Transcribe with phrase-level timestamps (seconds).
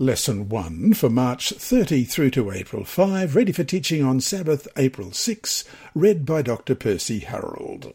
[0.00, 5.12] Lesson 1 for March 30 through to April 5, ready for teaching on Sabbath, April
[5.12, 6.74] 6, read by Dr.
[6.74, 7.92] Percy Harold.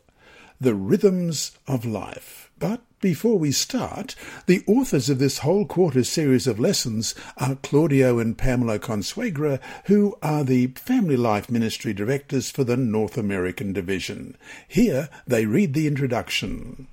[0.61, 2.51] The Rhythms of Life.
[2.59, 4.13] But before we start,
[4.45, 10.15] the authors of this whole quarter series of lessons are Claudio and Pamela Consuegra, who
[10.21, 14.37] are the Family Life Ministry Directors for the North American Division.
[14.67, 16.85] Here they read the introduction.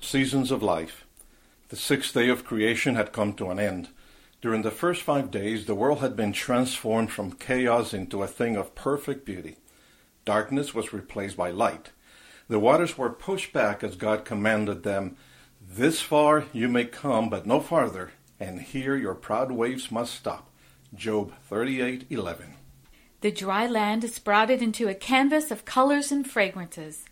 [0.00, 1.04] Seasons of Life.
[1.70, 3.88] The sixth day of creation had come to an end.
[4.40, 8.56] During the first five days, the world had been transformed from chaos into a thing
[8.56, 9.56] of perfect beauty.
[10.24, 11.90] Darkness was replaced by light.
[12.48, 15.16] The waters were pushed back as God commanded them.
[15.60, 20.48] This far you may come, but no farther, and here your proud waves must stop.
[20.94, 22.54] Job 38:11.
[23.20, 27.04] The dry land sprouted into a canvas of colors and fragrances.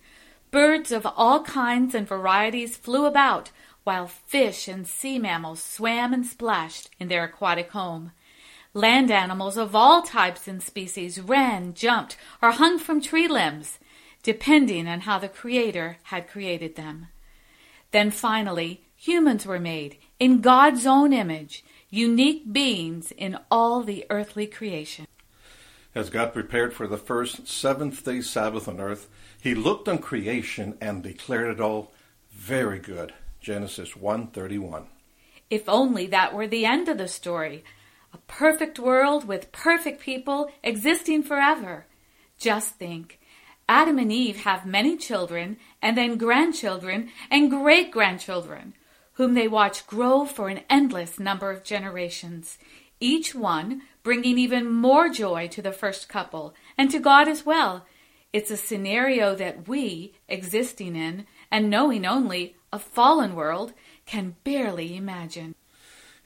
[0.50, 3.50] Birds of all kinds and varieties flew about,
[3.88, 8.12] while fish and sea mammals swam and splashed in their aquatic home.
[8.74, 13.78] Land animals of all types and species ran, jumped, or hung from tree limbs,
[14.22, 17.06] depending on how the Creator had created them.
[17.90, 24.46] Then finally, humans were made in God's own image, unique beings in all the earthly
[24.46, 25.06] creation.
[25.94, 29.08] As God prepared for the first seventh day Sabbath on earth,
[29.40, 31.90] he looked on creation and declared it all
[32.30, 33.14] very good.
[33.40, 34.86] Genesis 1:31.
[35.50, 37.64] If only that were the end of the story.
[38.12, 41.86] A perfect world with perfect people existing forever.
[42.38, 43.20] Just think.
[43.68, 48.74] Adam and Eve have many children, and then grandchildren and great grandchildren,
[49.14, 52.56] whom they watch grow for an endless number of generations,
[52.98, 57.86] each one bringing even more joy to the first couple and to God as well.
[58.32, 63.72] It's a scenario that we, existing in and knowing only a fallen world,
[64.06, 65.54] can barely imagine.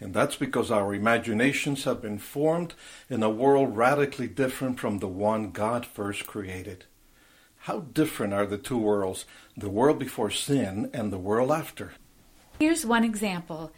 [0.01, 2.75] And that's because our imaginations have been formed
[3.09, 6.87] in a world radically different from the one God first created.
[7.59, 9.25] How different are the two worlds,
[9.57, 11.93] the world before sin and the world after?
[12.59, 13.71] Here's one example.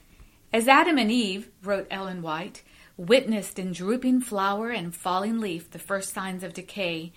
[0.51, 2.63] As Adam and Eve, wrote Ellen White,
[2.97, 7.13] witnessed in drooping flower and falling leaf the first signs of decay,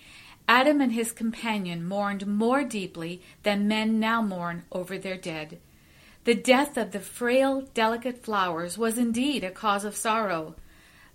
[0.48, 5.58] Adam and his companion mourned more deeply than men now mourn over their dead.
[6.24, 10.56] The death of the frail, delicate flowers was indeed a cause of sorrow.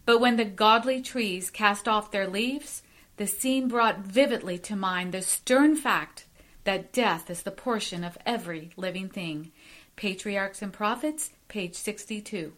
[0.06, 2.84] But when the godly trees cast off their leaves,
[3.18, 6.26] the scene brought vividly to mind the stern fact
[6.64, 9.52] that death is the portion of every living thing.
[9.96, 12.54] Patriarchs and Prophets, page 62.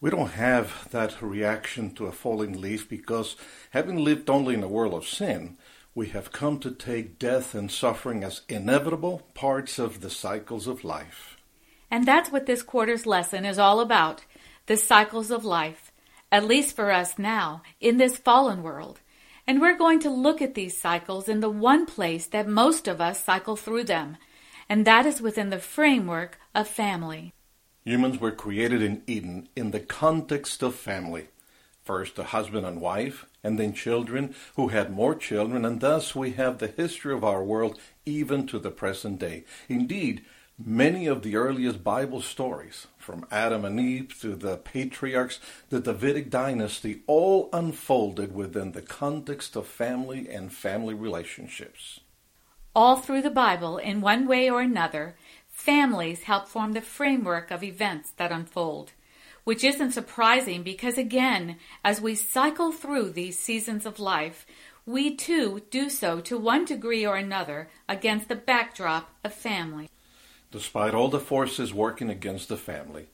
[0.00, 3.36] We don't have that reaction to a falling leaf because,
[3.70, 5.56] having lived only in a world of sin,
[5.94, 10.84] we have come to take death and suffering as inevitable parts of the cycles of
[10.84, 11.36] life.
[11.90, 14.24] And that's what this quarter's lesson is all about
[14.66, 15.92] the cycles of life,
[16.32, 19.00] at least for us now, in this fallen world.
[19.46, 23.00] And we're going to look at these cycles in the one place that most of
[23.00, 24.16] us cycle through them,
[24.68, 27.32] and that is within the framework of family.
[27.84, 31.28] Humans were created in Eden in the context of family.
[31.84, 36.32] First, a husband and wife, and then children who had more children, and thus we
[36.32, 39.44] have the history of our world even to the present day.
[39.68, 40.24] Indeed,
[40.58, 45.38] many of the earliest Bible stories, from Adam and Eve to the patriarchs,
[45.68, 52.00] the Davidic dynasty, all unfolded within the context of family and family relationships.
[52.74, 55.16] All through the Bible, in one way or another,
[55.48, 58.92] families help form the framework of events that unfold
[59.44, 64.46] which isn't surprising because, again, as we cycle through these seasons of life,
[64.86, 69.88] we too do so to one degree or another against the backdrop of family.
[70.50, 73.08] Despite all the forces working against the family,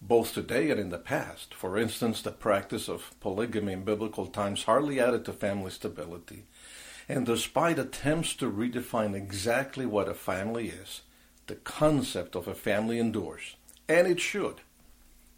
[0.00, 4.64] both today and in the past, for instance, the practice of polygamy in biblical times
[4.64, 6.44] hardly added to family stability.
[7.08, 11.02] And despite attempts to redefine exactly what a family is,
[11.46, 13.56] the concept of a family endures,
[13.88, 14.60] and it should.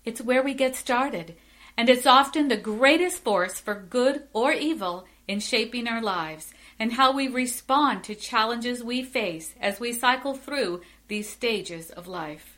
[0.06, 1.34] It's where we get started,
[1.77, 6.93] and it's often the greatest force for good or evil in shaping our lives and
[6.93, 12.56] how we respond to challenges we face as we cycle through these stages of life.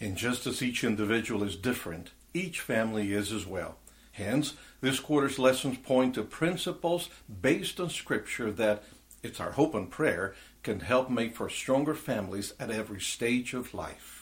[0.00, 3.76] And just as each individual is different, each family is as well.
[4.10, 7.08] Hence, this quarter's lessons point to principles
[7.40, 8.82] based on Scripture that,
[9.22, 10.34] it's our hope and prayer,
[10.64, 14.17] can help make for stronger families at every stage of life.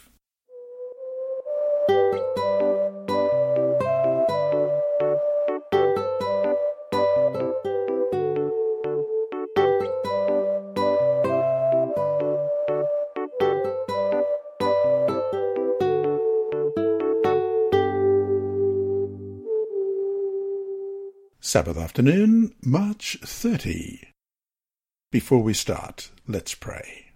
[21.56, 24.02] Sabbath afternoon, March 30.
[25.10, 27.06] Before we start, let's pray.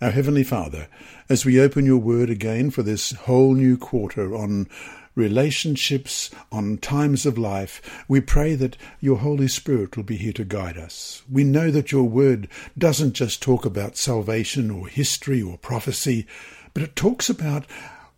[0.00, 0.88] Our Heavenly Father,
[1.28, 4.66] as we open your word again for this whole new quarter on
[5.14, 10.44] relationships, on times of life, we pray that your Holy Spirit will be here to
[10.44, 11.22] guide us.
[11.30, 12.48] We know that your word
[12.78, 16.26] doesn't just talk about salvation or history or prophecy,
[16.72, 17.66] but it talks about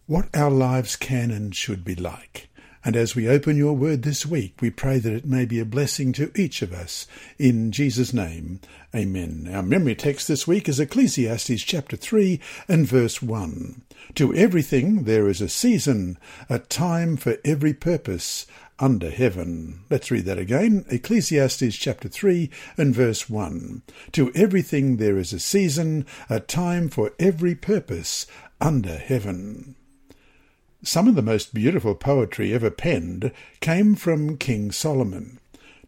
[0.06, 2.48] what our lives can and should be like.
[2.84, 5.64] And as we open your word this week, we pray that it may be a
[5.64, 7.06] blessing to each of us.
[7.38, 8.60] In Jesus' name,
[8.92, 9.48] amen.
[9.52, 13.82] Our memory text this week is Ecclesiastes chapter 3 and verse 1.
[14.16, 16.18] To everything there is a season,
[16.50, 18.46] a time for every purpose
[18.80, 19.84] under heaven.
[19.88, 20.84] Let's read that again.
[20.88, 23.82] Ecclesiastes chapter 3 and verse 1.
[24.10, 28.26] To everything there is a season, a time for every purpose
[28.60, 29.76] under heaven.
[30.84, 33.30] Some of the most beautiful poetry ever penned
[33.60, 35.38] came from King Solomon.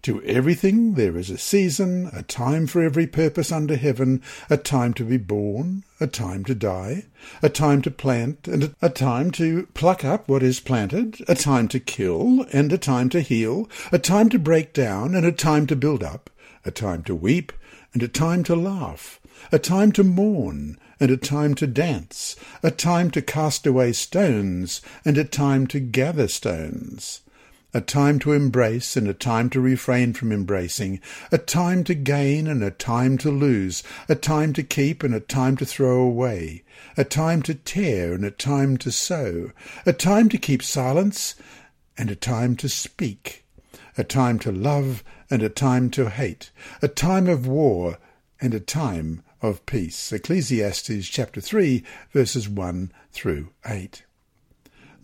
[0.02, 4.94] To everything there is a season, a time for every purpose under heaven, a time
[4.94, 7.06] to be born, a time to die,
[7.42, 11.66] a time to plant, and a time to pluck up what is planted, a time
[11.68, 15.66] to kill, and a time to heal, a time to break down, and a time
[15.66, 16.30] to build up,
[16.64, 17.52] a time to weep,
[17.94, 19.18] and a time to laugh,
[19.52, 24.80] a time to mourn, and a time to dance, a time to cast away stones,
[25.04, 27.20] and a time to gather stones,
[27.72, 31.00] a time to embrace, and a time to refrain from embracing,
[31.32, 35.20] a time to gain, and a time to lose, a time to keep, and a
[35.20, 36.62] time to throw away,
[36.96, 39.50] a time to tear, and a time to sow,
[39.84, 41.34] a time to keep silence,
[41.98, 43.44] and a time to speak,
[43.98, 47.98] a time to love, and a time to hate, a time of war,
[48.40, 50.10] and a time of peace.
[50.10, 54.02] Ecclesiastes chapter 3, verses 1 through 8.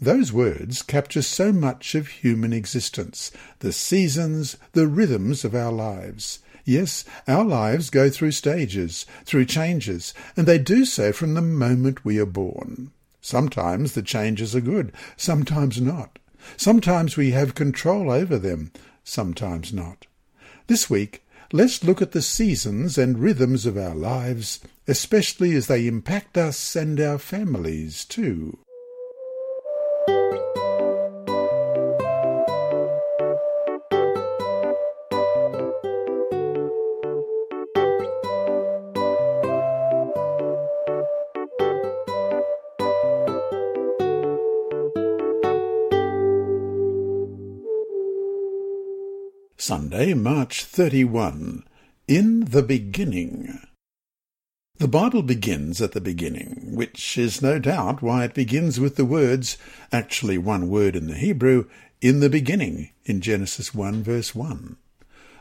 [0.00, 6.38] Those words capture so much of human existence, the seasons, the rhythms of our lives.
[6.64, 12.02] Yes, our lives go through stages, through changes, and they do so from the moment
[12.02, 12.92] we are born.
[13.20, 16.18] Sometimes the changes are good, sometimes not.
[16.56, 18.72] Sometimes we have control over them,
[19.04, 20.06] sometimes not.
[20.66, 25.86] This week, let's look at the seasons and rhythms of our lives, especially as they
[25.86, 28.58] impact us and our families too.
[49.60, 51.64] Sunday, March 31.
[52.08, 53.60] In the Beginning.
[54.78, 59.04] The Bible begins at the beginning, which is no doubt why it begins with the
[59.04, 59.58] words,
[59.92, 61.68] actually one word in the Hebrew,
[62.00, 64.78] in the beginning, in Genesis 1 verse 1.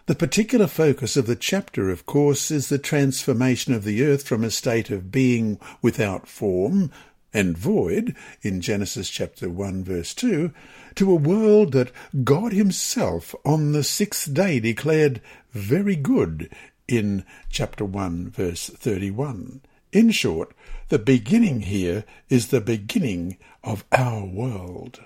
[0.07, 4.43] The particular focus of the chapter, of course, is the transformation of the earth from
[4.43, 6.91] a state of being without form
[7.33, 10.51] and void in Genesis chapter 1 verse 2
[10.95, 11.91] to a world that
[12.23, 15.21] God himself on the sixth day declared
[15.51, 16.49] very good
[16.87, 19.61] in chapter 1 verse 31.
[19.91, 20.53] In short,
[20.89, 24.99] the beginning here is the beginning of our world.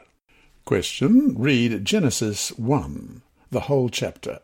[0.65, 1.35] Question.
[1.37, 4.39] Read Genesis 1, the whole chapter.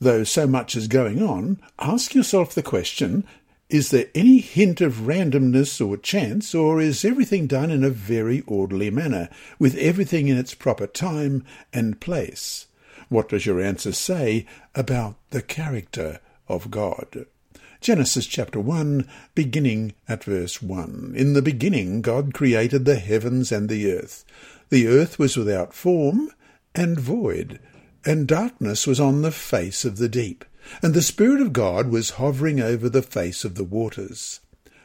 [0.00, 3.24] Though so much is going on, ask yourself the question,
[3.72, 8.42] is there any hint of randomness or chance, or is everything done in a very
[8.42, 12.66] orderly manner, with everything in its proper time and place?
[13.08, 17.24] What does your answer say about the character of God?
[17.80, 21.14] Genesis chapter 1, beginning at verse 1.
[21.16, 24.26] In the beginning God created the heavens and the earth.
[24.68, 26.30] The earth was without form
[26.74, 27.58] and void,
[28.04, 30.44] and darkness was on the face of the deep
[30.82, 34.40] and the Spirit of God was hovering over the face of the waters.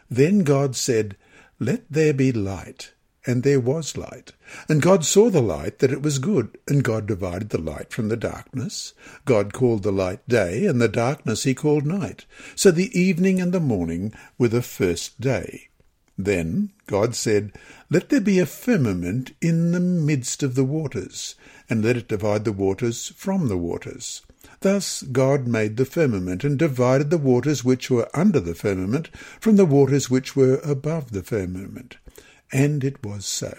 [0.09, 1.15] Then God said,
[1.59, 2.93] Let there be light.
[3.25, 4.31] And there was light.
[4.69, 8.07] And God saw the light that it was good, and God divided the light from
[8.07, 8.93] the darkness.
[9.25, 12.25] God called the light day, and the darkness he called night.
[12.55, 15.67] So the evening and the morning were the first day.
[16.17, 17.51] Then God said,
[17.89, 21.35] Let there be a firmament in the midst of the waters,
[21.69, 24.21] and let it divide the waters from the waters.
[24.61, 29.09] Thus God made the firmament, and divided the waters which were under the firmament
[29.39, 31.97] from the waters which were above the firmament.
[32.51, 33.55] And it was so.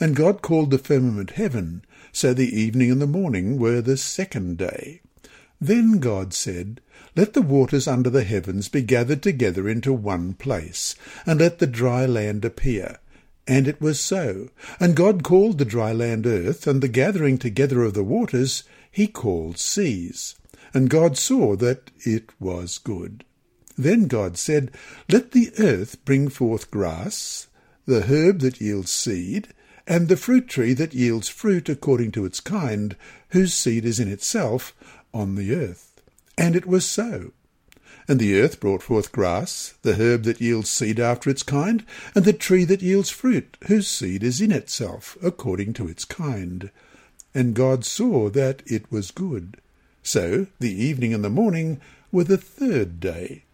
[0.00, 1.84] And God called the firmament heaven.
[2.12, 5.02] So the evening and the morning were the second day.
[5.60, 6.80] Then God said,
[7.16, 10.94] Let the waters under the heavens be gathered together into one place,
[11.26, 12.98] and let the dry land appear.
[13.46, 14.48] And it was so.
[14.80, 19.08] And God called the dry land earth, and the gathering together of the waters he
[19.08, 20.36] called seas.
[20.72, 23.24] And God saw that it was good.
[23.76, 24.70] Then God said,
[25.08, 27.48] Let the earth bring forth grass,
[27.86, 29.48] the herb that yields seed,
[29.84, 32.94] and the fruit tree that yields fruit according to its kind,
[33.30, 34.72] whose seed is in itself
[35.12, 36.00] on the earth.
[36.38, 37.32] And it was so.
[38.06, 41.84] And the earth brought forth grass, the herb that yields seed after its kind,
[42.14, 46.70] and the tree that yields fruit, whose seed is in itself, according to its kind.
[47.34, 49.56] And God saw that it was good.
[50.02, 51.80] So the evening and the morning
[52.12, 53.44] were the third day.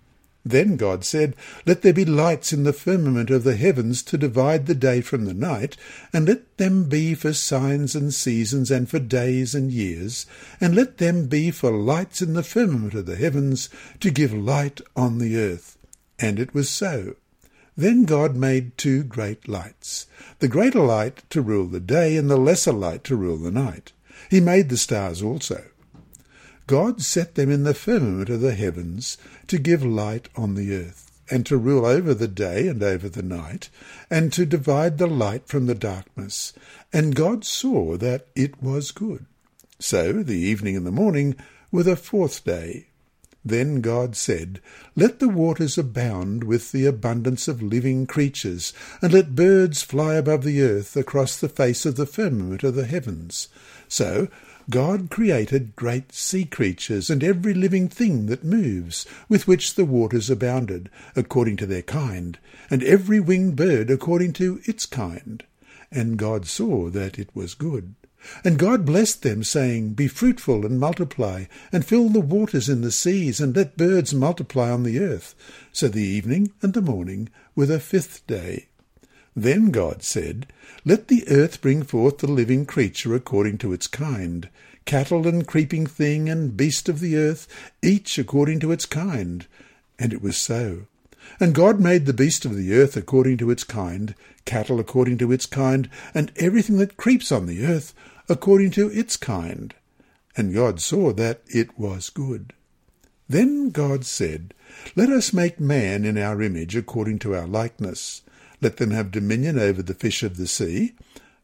[0.45, 4.67] Then God said, Let there be lights in the firmament of the heavens to divide
[4.67, 5.77] the day from the night,
[6.13, 10.25] and let them be for signs and seasons, and for days and years,
[10.61, 13.69] and let them be for lights in the firmament of the heavens,
[14.01, 15.77] to give light on the earth.
[16.19, 17.17] And it was so.
[17.77, 20.07] Then God made two great lights,
[20.39, 23.93] the greater light to rule the day, and the lesser light to rule the night.
[24.31, 25.65] He made the stars also.
[26.67, 31.11] God set them in the firmament of the heavens to give light on the earth,
[31.31, 33.71] and to rule over the day and over the night,
[34.11, 36.53] and to divide the light from the darkness.
[36.93, 39.27] And God saw that it was good.
[39.79, 41.37] So the evening and the morning
[41.73, 42.89] were the fourth day.
[43.44, 44.61] Then God said,
[44.94, 50.44] Let the waters abound with the abundance of living creatures, and let birds fly above
[50.44, 53.49] the earth across the face of the firmament of the heavens.
[53.88, 54.28] So
[54.68, 60.28] God created great sea creatures and every living thing that moves, with which the waters
[60.28, 62.38] abounded, according to their kind,
[62.70, 65.42] and every winged bird according to its kind.
[65.90, 67.94] And God saw that it was good.
[68.45, 72.91] And God blessed them, saying, Be fruitful and multiply, and fill the waters in the
[72.91, 75.35] seas, and let birds multiply on the earth.
[75.73, 78.67] So the evening and the morning were the fifth day.
[79.35, 80.47] Then God said,
[80.85, 84.49] Let the earth bring forth the living creature according to its kind,
[84.85, 87.47] cattle and creeping thing and beast of the earth,
[87.83, 89.47] each according to its kind.
[89.99, 90.87] And it was so.
[91.39, 95.33] And God made the beast of the earth according to its kind, cattle according to
[95.33, 97.95] its kind, and everything that creeps on the earth
[98.29, 99.75] according to its kind.
[100.37, 102.53] And God saw that it was good.
[103.29, 104.55] Then God said,
[104.97, 108.23] Let us make man in our image according to our likeness
[108.61, 110.95] let them have dominion over the fish of the sea,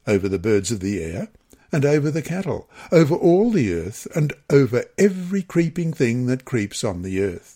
[0.07, 1.29] over the birds of the air,
[1.73, 6.85] and over the cattle, over all the earth, and over every creeping thing that creeps
[6.85, 7.56] on the earth.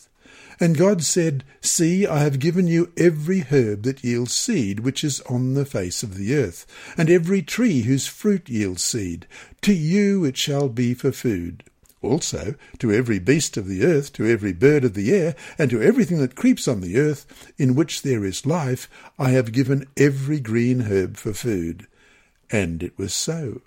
[0.61, 5.19] And God said, See, I have given you every herb that yields seed which is
[5.21, 9.25] on the face of the earth, and every tree whose fruit yields seed.
[9.63, 11.63] To you it shall be for food.
[12.03, 15.81] Also, to every beast of the earth, to every bird of the air, and to
[15.81, 17.25] everything that creeps on the earth,
[17.57, 18.87] in which there is life,
[19.17, 21.87] I have given every green herb for food.
[22.51, 23.61] And it was so.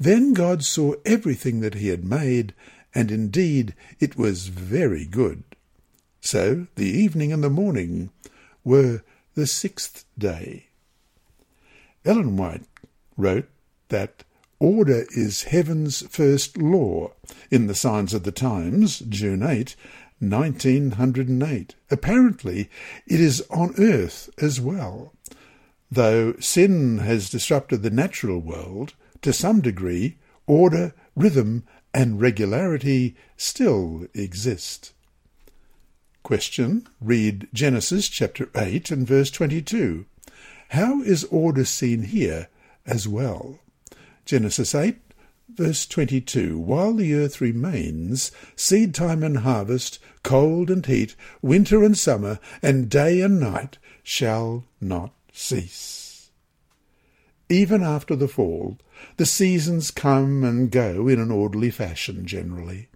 [0.00, 2.54] Then God saw everything that he had made,
[2.92, 5.44] and indeed it was very good.
[6.24, 8.08] So the evening and the morning
[8.64, 9.02] were
[9.34, 10.68] the sixth day.
[12.02, 12.64] Ellen White
[13.18, 13.46] wrote
[13.90, 14.24] that
[14.58, 17.12] Order is heaven's first law
[17.50, 19.76] in the Signs of the Times, June 8,
[20.20, 21.74] 1908.
[21.90, 22.70] Apparently,
[23.06, 25.12] it is on earth as well.
[25.90, 30.16] Though sin has disrupted the natural world, to some degree,
[30.46, 34.93] order, rhythm, and regularity still exist.
[36.24, 36.88] Question.
[37.02, 40.06] Read Genesis chapter 8 and verse 22.
[40.70, 42.48] How is order seen here
[42.86, 43.58] as well?
[44.24, 44.96] Genesis 8,
[45.50, 51.96] verse 22 While the earth remains, seed time and harvest, cold and heat, winter and
[51.96, 56.30] summer, and day and night shall not cease.
[57.50, 58.78] Even after the fall,
[59.18, 62.88] the seasons come and go in an orderly fashion generally.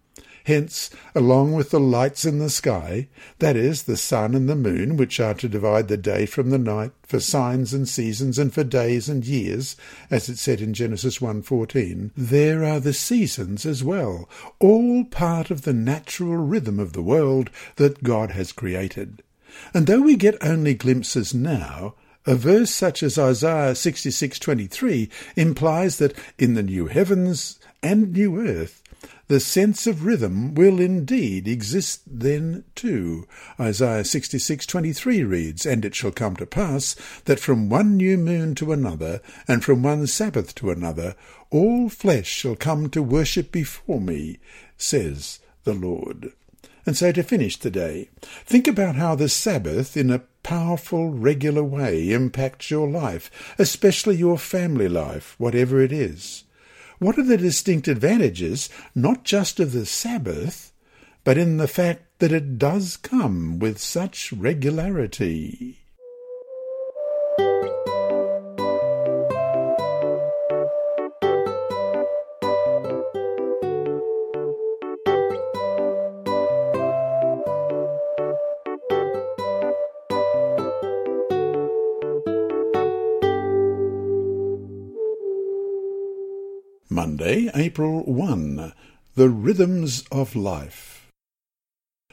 [0.49, 4.97] Hence, along with the lights in the sky, that is, the sun and the moon,
[4.97, 8.65] which are to divide the day from the night, for signs and seasons, and for
[8.65, 9.77] days and years,
[10.11, 14.27] as it said in Genesis 1.14, there are the seasons as well,
[14.59, 19.23] all part of the natural rhythm of the world that God has created.
[19.75, 26.17] And though we get only glimpses now, a verse such as Isaiah 66:23 implies that
[26.39, 28.78] in the new heavens and new earth
[29.29, 33.27] the sense of rhythm will indeed exist then too.
[33.61, 38.73] Isaiah 66:23 reads, And it shall come to pass that from one new moon to
[38.73, 41.15] another, and from one Sabbath to another,
[41.51, 44.39] all flesh shall come to worship before me,
[44.79, 46.33] says the Lord.
[46.87, 48.09] And so to finish the day,
[48.47, 54.39] think about how the Sabbath, in a powerful, regular way, impacts your life, especially your
[54.39, 56.45] family life, whatever it is.
[56.99, 60.73] What are the distinct advantages, not just of the Sabbath,
[61.23, 65.79] but in the fact that it does come with such regularity?
[87.59, 88.73] April 1.
[89.17, 91.11] The Rhythms of Life.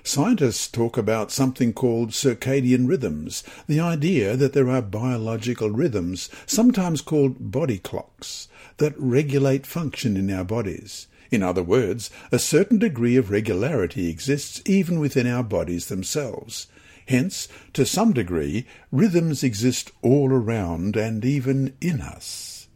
[0.02, 7.02] Scientists talk about something called circadian rhythms, the idea that there are biological rhythms, sometimes
[7.02, 8.48] called body clocks,
[8.78, 11.06] that regulate function in our bodies.
[11.30, 16.66] In other words, a certain degree of regularity exists even within our bodies themselves.
[17.08, 22.68] Hence, to some degree, rhythms exist all around and even in us.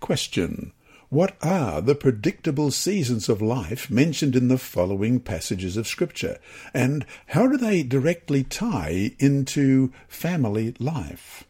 [0.00, 0.72] Question.
[1.10, 6.38] What are the predictable seasons of life mentioned in the following passages of Scripture,
[6.72, 11.48] and how do they directly tie into family life?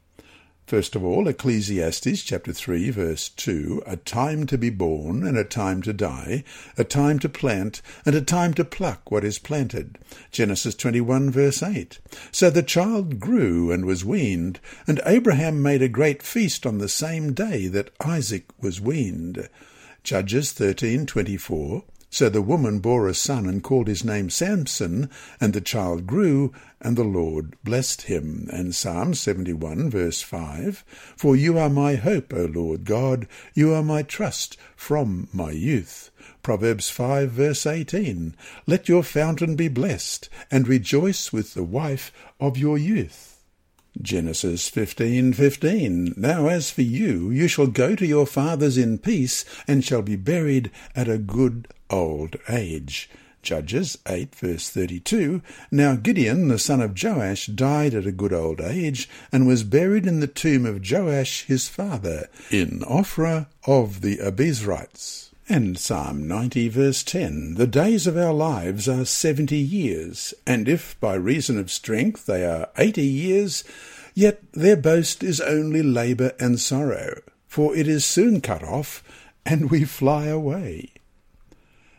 [0.71, 5.43] First of all, Ecclesiastes chapter 3 verse 2, a time to be born and a
[5.43, 6.45] time to die,
[6.79, 9.99] a time to plant and a time to pluck what is planted.
[10.31, 11.99] Genesis 21 verse 8.
[12.31, 16.89] So the child grew and was weaned, and Abraham made a great feast on the
[16.89, 19.49] same day that Isaac was weaned.
[20.05, 25.09] Judges 13:24 so the woman bore a son and called his name Samson,
[25.41, 28.49] and the child grew, and the Lord blessed him.
[28.53, 30.85] And Psalm 71, verse 5
[31.17, 36.11] For you are my hope, O Lord God, you are my trust from my youth.
[36.43, 38.35] Proverbs 5, verse 18
[38.67, 43.30] Let your fountain be blessed, and rejoice with the wife of your youth.
[44.01, 49.85] Genesis 15:15 Now as for you you shall go to your fathers in peace and
[49.85, 53.11] shall be buried at a good old age.
[53.43, 58.61] Judges 8 verse 32 Now Gideon the son of Joash died at a good old
[58.61, 64.19] age and was buried in the tomb of Joash his father in Ophrah of the
[64.19, 65.30] Abiezrites.
[65.53, 70.99] And Psalm 90 verse 10, The days of our lives are seventy years, and if
[71.01, 73.65] by reason of strength they are eighty years,
[74.15, 79.03] yet their boast is only labour and sorrow, for it is soon cut off,
[79.45, 80.93] and we fly away.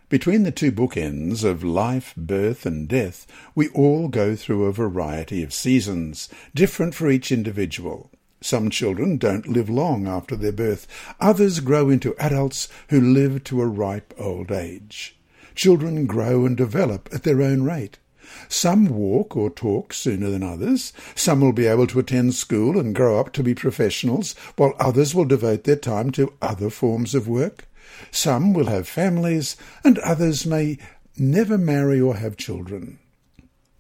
[0.08, 5.44] Between the two bookends of life, birth, and death, we all go through a variety
[5.44, 8.12] of seasons, different for each individual.
[8.42, 10.88] Some children don't live long after their birth.
[11.20, 15.16] Others grow into adults who live to a ripe old age.
[15.54, 18.00] Children grow and develop at their own rate.
[18.48, 20.92] Some walk or talk sooner than others.
[21.16, 25.14] Some will be able to attend school and grow up to be professionals, while others
[25.14, 27.68] will devote their time to other forms of work.
[28.10, 30.78] Some will have families, and others may
[31.18, 33.00] never marry or have children.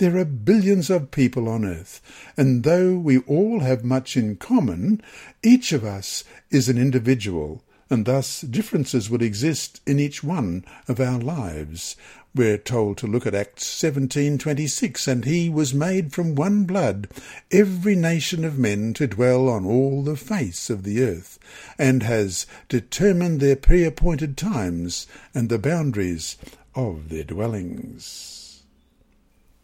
[0.01, 2.01] There are billions of people on earth,
[2.35, 4.99] and though we all have much in common,
[5.43, 10.99] each of us is an individual, and thus differences will exist in each one of
[10.99, 11.95] our lives.
[12.33, 17.07] We're told to look at Acts 17:26 and he was made from one blood
[17.51, 21.37] every nation of men to dwell on all the face of the earth
[21.77, 26.37] and has determined their pre-appointed times and the boundaries
[26.73, 28.40] of their dwellings.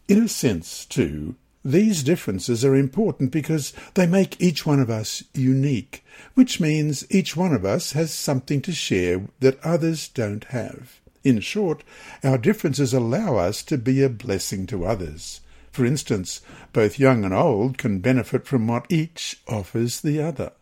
[0.08, 5.22] In a sense, too, these differences are important because they make each one of us
[5.34, 11.00] unique, which means each one of us has something to share that others don't have.
[11.24, 11.84] In short,
[12.24, 15.42] our differences allow us to be a blessing to others.
[15.72, 16.40] For instance,
[16.72, 20.52] both young and old can benefit from what each offers the other.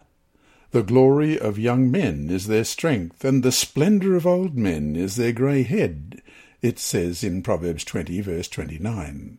[0.72, 5.14] The glory of young men is their strength, and the splendour of old men is
[5.14, 6.20] their grey head,
[6.62, 9.38] it says in Proverbs 20, verse 29.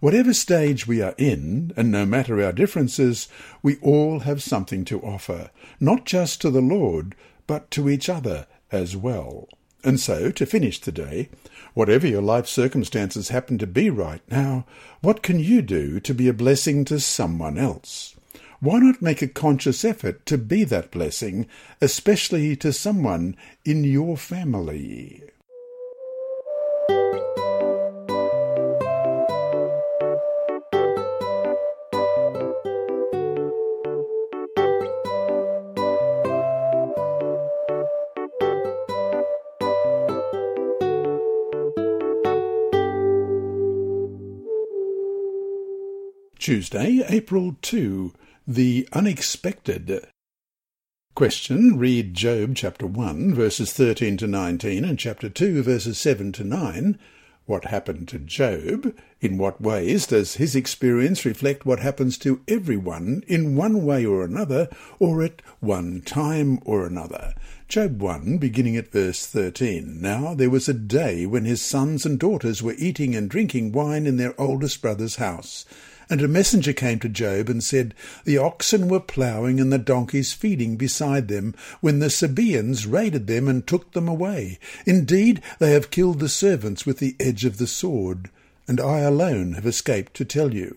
[0.00, 3.28] Whatever stage we are in, and no matter our differences,
[3.62, 5.50] we all have something to offer,
[5.80, 7.14] not just to the Lord,
[7.46, 9.48] but to each other as well.
[9.82, 11.28] And so, to finish today,
[11.74, 14.66] whatever your life circumstances happen to be right now,
[15.00, 18.14] what can you do to be a blessing to someone else?
[18.60, 21.46] Why not make a conscious effort to be that blessing,
[21.82, 25.22] especially to someone in your family?
[46.44, 48.12] Tuesday, April 2.
[48.46, 50.06] The Unexpected.
[51.14, 51.78] Question.
[51.78, 56.98] Read Job chapter 1, verses 13 to 19, and chapter 2, verses 7 to 9.
[57.46, 58.94] What happened to Job?
[59.22, 64.22] In what ways does his experience reflect what happens to everyone in one way or
[64.22, 67.32] another, or at one time or another?
[67.68, 69.98] Job 1, beginning at verse 13.
[69.98, 74.06] Now there was a day when his sons and daughters were eating and drinking wine
[74.06, 75.64] in their oldest brother's house.
[76.10, 80.32] And a messenger came to Job and said, The oxen were ploughing and the donkeys
[80.32, 84.58] feeding beside them, when the Sabaeans raided them and took them away.
[84.86, 88.30] Indeed, they have killed the servants with the edge of the sword,
[88.68, 90.76] and I alone have escaped to tell you.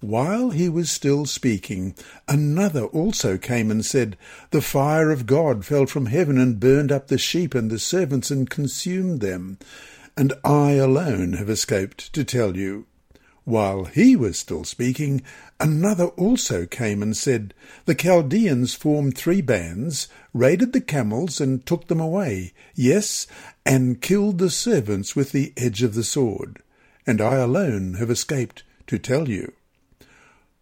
[0.00, 1.94] While he was still speaking,
[2.28, 4.16] another also came and said,
[4.52, 8.30] The fire of God fell from heaven and burned up the sheep and the servants
[8.30, 9.58] and consumed them.
[10.16, 12.86] And I alone have escaped to tell you.
[13.48, 15.22] While he was still speaking,
[15.58, 17.54] another also came and said,
[17.86, 23.26] The Chaldeans formed three bands, raided the camels, and took them away, yes,
[23.64, 26.62] and killed the servants with the edge of the sword.
[27.06, 29.54] And I alone have escaped to tell you.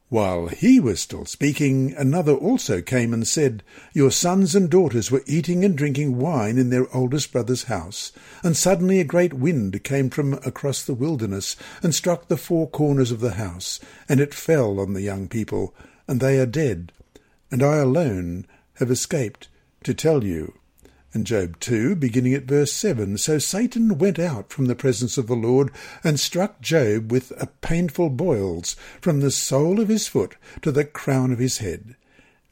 [0.08, 5.24] While he was still speaking, another also came and said, Your sons and daughters were
[5.26, 8.12] eating and drinking wine in their oldest brother's house,
[8.44, 13.10] and suddenly a great wind came from across the wilderness and struck the four corners
[13.10, 15.74] of the house, and it fell on the young people,
[16.06, 16.92] and they are dead.
[17.50, 19.48] And I alone have escaped
[19.82, 20.54] to tell you.
[21.16, 25.28] And Job 2, beginning at verse 7 So Satan went out from the presence of
[25.28, 25.70] the Lord
[26.04, 30.84] and struck Job with a painful boils from the sole of his foot to the
[30.84, 31.96] crown of his head.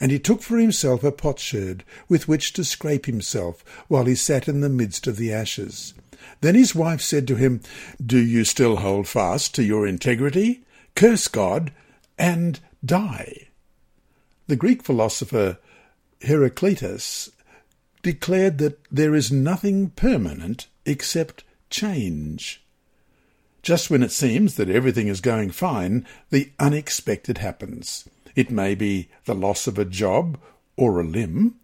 [0.00, 4.48] And he took for himself a potsherd with which to scrape himself while he sat
[4.48, 5.92] in the midst of the ashes.
[6.40, 7.60] Then his wife said to him,
[8.02, 10.64] Do you still hold fast to your integrity?
[10.94, 11.70] Curse God
[12.16, 13.48] and die.
[14.46, 15.58] The Greek philosopher
[16.22, 17.28] Heraclitus
[18.04, 22.62] declared that there is nothing permanent except change.
[23.62, 28.06] Just when it seems that everything is going fine, the unexpected happens.
[28.36, 30.38] It may be the loss of a job
[30.76, 31.54] or a limb,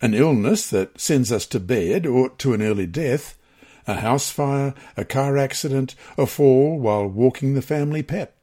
[0.00, 3.36] an illness that sends us to bed or to an early death,
[3.86, 8.36] a house fire, a car accident, a fall while walking the family pet.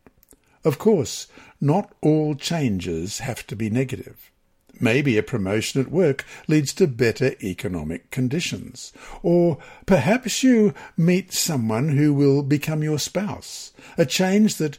[0.66, 1.28] Of course,
[1.62, 4.32] not all changes have to be negative.
[4.80, 8.94] Maybe a promotion at work leads to better economic conditions.
[9.24, 14.78] Or perhaps you meet someone who will become your spouse, a change that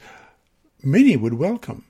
[0.83, 1.85] many would welcome.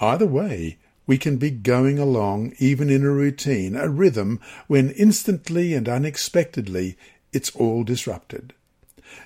[0.00, 5.72] Either way, we can be going along even in a routine, a rhythm, when instantly
[5.72, 6.96] and unexpectedly
[7.32, 8.52] it's all disrupted.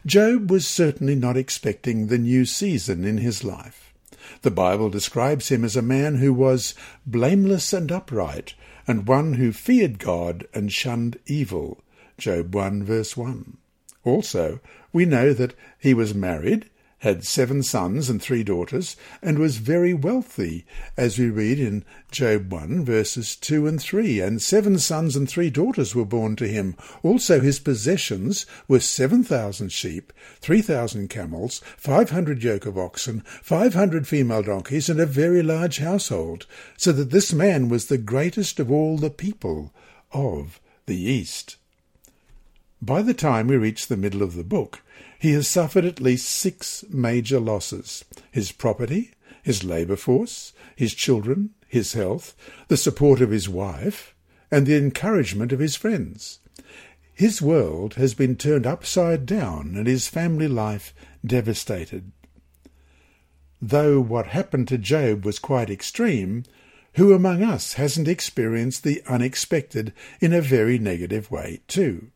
[0.07, 3.91] Job was certainly not expecting the new season in his life.
[4.43, 6.75] The Bible describes him as a man who was
[7.07, 8.55] blameless and upright,
[8.87, 11.83] and one who feared God and shunned evil.
[12.19, 13.57] Job 1 verse 1.
[14.05, 14.61] Also,
[14.93, 16.69] we know that he was married,
[17.03, 20.65] had seven sons and three daughters, and was very wealthy,
[20.97, 24.21] as we read in Job 1, verses 2 and 3.
[24.21, 26.77] And seven sons and three daughters were born to him.
[27.03, 30.12] Also his possessions were 7,000 sheep,
[30.43, 36.93] 3,000 camels, 500 yoke of oxen, 500 female donkeys, and a very large household, so
[36.93, 39.75] that this man was the greatest of all the people
[40.12, 41.57] of the East.
[42.81, 44.83] By the time we reach the middle of the book,
[45.23, 51.51] he has suffered at least six major losses his property, his labour force, his children,
[51.69, 52.35] his health,
[52.67, 54.17] the support of his wife,
[54.51, 56.41] and the encouragement of his friends.
[57.15, 60.93] His world has been turned upside down and his family life
[61.25, 62.11] devastated.
[63.61, 66.43] Though what happened to Job was quite extreme,
[66.95, 72.11] who among us hasn't experienced the unexpected in a very negative way too?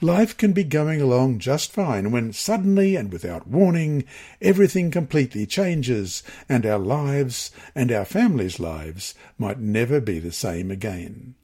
[0.00, 4.04] Life can be going along just fine when suddenly and without warning
[4.40, 10.70] everything completely changes and our lives and our families' lives might never be the same
[10.70, 11.34] again.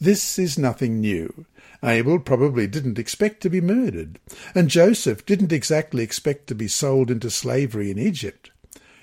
[0.00, 1.46] This is nothing new.
[1.82, 4.18] Abel probably didn't expect to be murdered,
[4.54, 8.50] and Joseph didn't exactly expect to be sold into slavery in Egypt.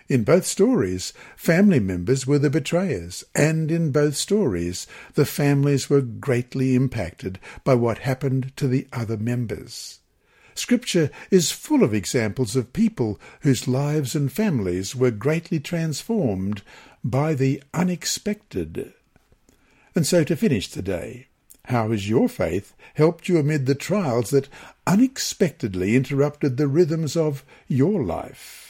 [0.08, 6.02] In both stories, family members were the betrayers, and in both stories, the families were
[6.02, 10.00] greatly impacted by what happened to the other members.
[10.54, 16.62] Scripture is full of examples of people whose lives and families were greatly transformed
[17.04, 18.94] by the unexpected.
[19.96, 21.28] And so to finish today,
[21.66, 24.50] how has your faith helped you amid the trials that
[24.86, 28.65] unexpectedly interrupted the rhythms of your life?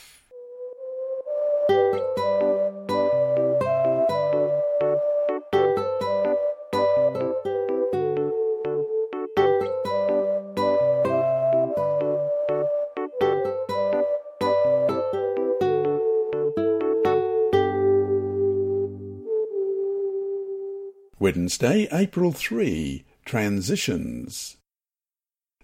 [21.17, 24.57] Wednesday, April 3 Transitions.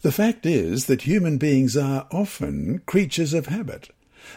[0.01, 3.89] The fact is that human beings are often creatures of habit,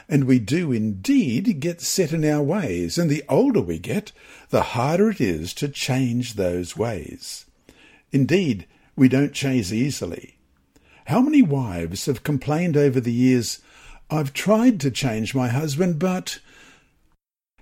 [0.08, 4.10] and we do indeed get set in our ways, and the older we get,
[4.50, 7.46] the harder it is to change those ways.
[8.10, 10.36] Indeed, we don't change easily.
[11.04, 13.62] How many wives have complained over the years,
[14.10, 16.40] I've tried to change my husband, but.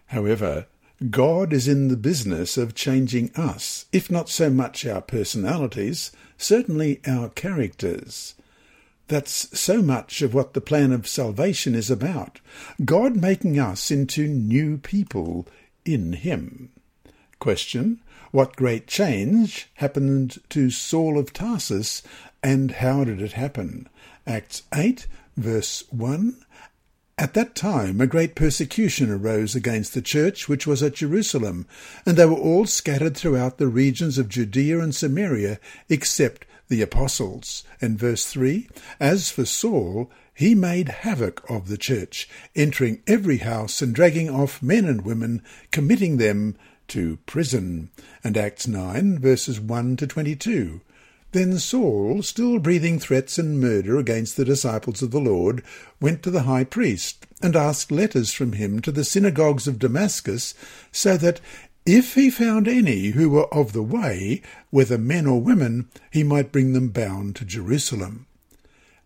[0.06, 0.68] However,
[1.10, 7.00] God is in the business of changing us, if not so much our personalities, certainly
[7.06, 8.34] our characters.
[9.08, 12.40] That's so much of what the plan of salvation is about
[12.84, 15.46] God making us into new people
[15.84, 16.70] in Him.
[17.38, 22.02] Question What great change happened to Saul of Tarsus,
[22.42, 23.88] and how did it happen?
[24.26, 26.36] Acts 8, verse 1
[27.22, 31.68] at that time a great persecution arose against the church which was at Jerusalem,
[32.04, 37.62] and they were all scattered throughout the regions of Judea and Samaria, except the apostles.
[37.80, 43.80] And verse 3 As for Saul, he made havoc of the church, entering every house
[43.80, 46.56] and dragging off men and women, committing them
[46.88, 47.90] to prison.
[48.24, 50.80] And Acts 9, verses 1 to 22.
[51.32, 55.62] Then Saul, still breathing threats and murder against the disciples of the Lord,
[55.98, 60.54] went to the high priest and asked letters from him to the synagogues of Damascus,
[60.92, 61.40] so that
[61.86, 66.52] if he found any who were of the way, whether men or women, he might
[66.52, 68.26] bring them bound to Jerusalem.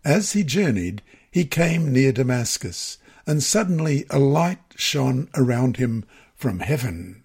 [0.04, 6.58] As he journeyed, he came near Damascus, and suddenly a light shone around him from
[6.58, 7.22] heaven.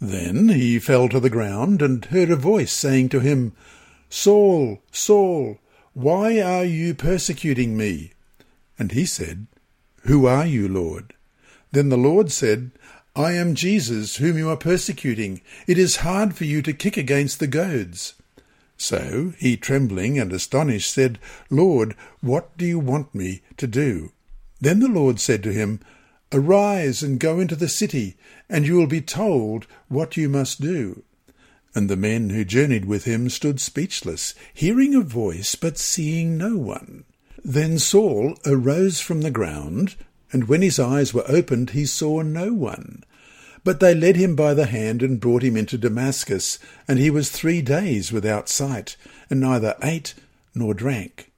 [0.00, 3.52] Then he fell to the ground and heard a voice saying to him,
[4.10, 5.58] Saul, Saul,
[5.94, 8.12] why are you persecuting me?
[8.76, 9.46] And he said,
[10.02, 11.14] Who are you, Lord?
[11.70, 12.72] Then the Lord said,
[13.14, 15.40] I am Jesus, whom you are persecuting.
[15.66, 18.14] It is hard for you to kick against the goads.
[18.76, 21.18] So he, trembling and astonished, said,
[21.48, 24.12] Lord, what do you want me to do?
[24.60, 25.80] Then the Lord said to him,
[26.32, 28.16] Arise and go into the city,
[28.48, 31.02] and you will be told what you must do.
[31.74, 36.56] And the men who journeyed with him stood speechless, hearing a voice, but seeing no
[36.56, 37.04] one.
[37.44, 39.96] Then Saul arose from the ground,
[40.32, 43.04] and when his eyes were opened, he saw no one.
[43.62, 47.30] But they led him by the hand and brought him into Damascus, and he was
[47.30, 48.96] three days without sight,
[49.28, 50.14] and neither ate
[50.54, 51.30] nor drank.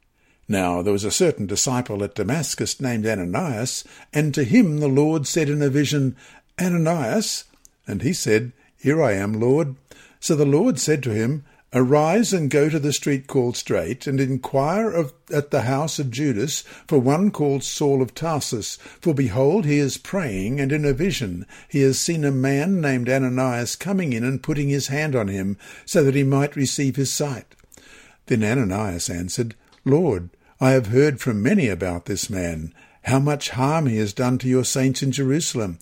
[0.49, 5.27] Now there was a certain disciple at Damascus named Ananias, and to him the Lord
[5.27, 6.16] said in a vision,
[6.61, 7.45] Ananias.
[7.87, 9.77] And he said, Here I am, Lord.
[10.22, 14.20] So the Lord said to him, Arise and go to the street called Straight, and
[14.20, 18.76] inquire of, at the house of Judas for one called Saul of Tarsus.
[19.00, 23.08] For behold, he is praying, and in a vision he has seen a man named
[23.08, 27.12] Ananias coming in and putting his hand on him, so that he might receive his
[27.12, 27.56] sight.
[28.26, 30.30] Then Ananias answered, Lord,
[30.61, 32.72] I have heard from many about this man
[33.03, 35.79] how much harm he has done to your saints in Jerusalem.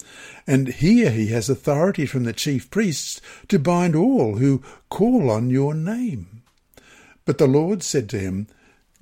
[0.47, 5.51] And here he has authority from the chief priests to bind all who call on
[5.51, 6.43] your name.
[7.25, 8.49] But the Lord said to him,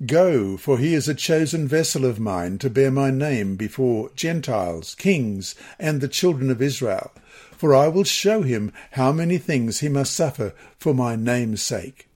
[0.05, 4.95] Go, for he is a chosen vessel of mine to bear my name before Gentiles,
[4.95, 7.11] kings, and the children of Israel.
[7.57, 12.07] For I will show him how many things he must suffer for my name's sake.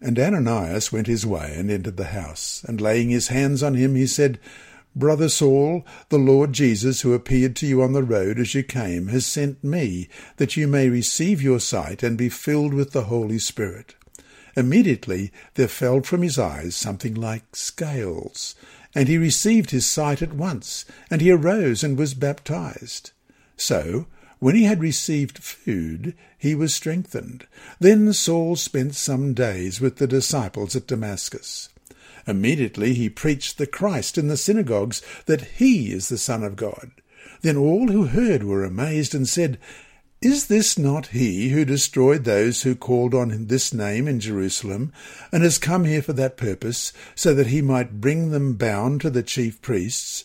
[0.00, 3.94] And Ananias went his way and entered the house, and laying his hands on him,
[3.94, 4.38] he said,
[4.96, 9.08] Brother Saul, the Lord Jesus, who appeared to you on the road as you came,
[9.08, 13.40] has sent me, that you may receive your sight and be filled with the Holy
[13.40, 13.96] Spirit.
[14.56, 18.54] Immediately there fell from his eyes something like scales,
[18.94, 23.10] and he received his sight at once, and he arose and was baptized.
[23.56, 24.06] So,
[24.38, 27.46] when he had received food, he was strengthened.
[27.80, 31.68] Then Saul spent some days with the disciples at Damascus.
[32.26, 36.90] Immediately he preached the Christ in the synagogues, that he is the Son of God.
[37.42, 39.58] Then all who heard were amazed and said,
[40.22, 44.92] Is this not he who destroyed those who called on this name in Jerusalem,
[45.30, 49.10] and has come here for that purpose, so that he might bring them bound to
[49.10, 50.24] the chief priests?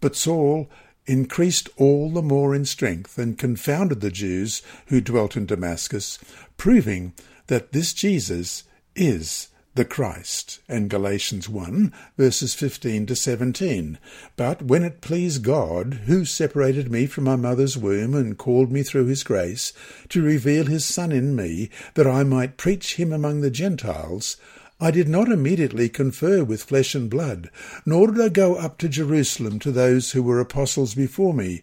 [0.00, 0.70] But Saul
[1.06, 6.18] increased all the more in strength and confounded the Jews who dwelt in Damascus,
[6.56, 7.12] proving
[7.48, 13.98] that this Jesus is the Christ, and Galatians 1, verses 15 to 17.
[14.36, 18.82] But when it pleased God, who separated me from my mother's womb and called me
[18.82, 19.72] through his grace,
[20.10, 24.36] to reveal his Son in me, that I might preach him among the Gentiles,
[24.78, 27.50] I did not immediately confer with flesh and blood,
[27.86, 31.62] nor did I go up to Jerusalem to those who were apostles before me,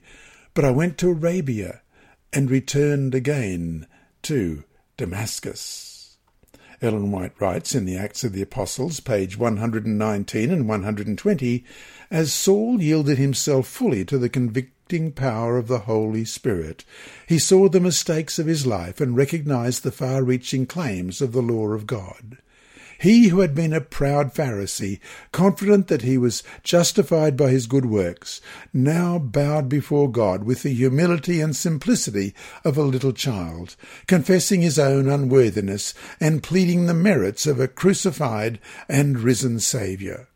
[0.53, 1.81] but I went to Arabia,
[2.31, 3.87] and returned again
[4.23, 4.63] to
[4.97, 5.88] Damascus.
[6.81, 11.65] Ellen White writes in the Acts of the Apostles, page 119 and 120,
[12.09, 16.85] as Saul yielded himself fully to the convicting power of the Holy Spirit,
[17.27, 21.67] he saw the mistakes of his life and recognized the far-reaching claims of the law
[21.67, 22.37] of God.
[22.99, 24.99] He who had been a proud Pharisee,
[25.31, 28.41] confident that he was justified by his good works,
[28.73, 32.35] now bowed before God with the humility and simplicity
[32.65, 38.59] of a little child, confessing his own unworthiness and pleading the merits of a crucified
[38.89, 40.27] and risen Saviour.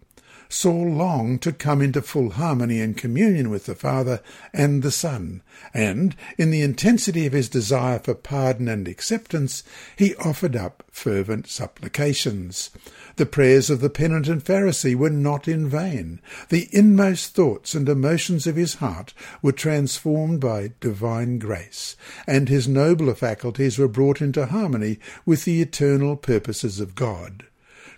[0.54, 4.22] Saul longed to come into full harmony and communion with the Father
[4.54, 5.42] and the Son,
[5.74, 9.64] and, in the intensity of his desire for pardon and acceptance,
[9.96, 12.70] he offered up fervent supplications.
[13.16, 16.22] The prayers of the penitent Pharisee were not in vain.
[16.50, 21.96] The inmost thoughts and emotions of his heart were transformed by divine grace,
[22.28, 27.48] and his nobler faculties were brought into harmony with the eternal purposes of God.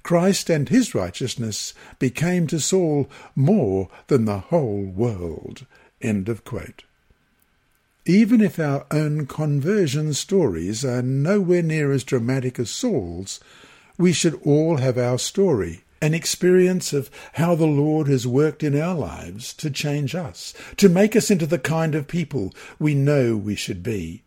[0.06, 5.66] Christ and his righteousness became to Saul more than the whole world.
[6.00, 6.84] End of quote.
[8.06, 13.40] Even if our own conversion stories are nowhere near as dramatic as Saul's,
[13.98, 18.80] we should all have our story, an experience of how the Lord has worked in
[18.80, 23.36] our lives to change us, to make us into the kind of people we know
[23.36, 24.22] we should be.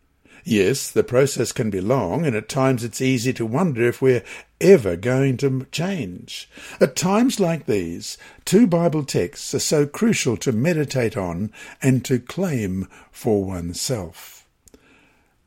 [0.49, 4.23] Yes, the process can be long, and at times it's easy to wonder if we're
[4.59, 6.49] ever going to change.
[6.81, 11.51] At times like these, two Bible texts are so crucial to meditate on
[11.83, 14.47] and to claim for oneself.